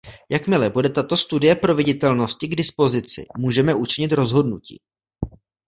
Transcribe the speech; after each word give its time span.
Jakmile 0.29 0.69
bude 0.69 0.89
tato 0.89 1.17
studie 1.17 1.55
proveditelnosti 1.55 2.47
k 2.47 2.55
dispozici, 2.55 3.25
můžeme 3.37 3.75
učinit 3.75 4.11
rozhodnutí. 4.11 4.79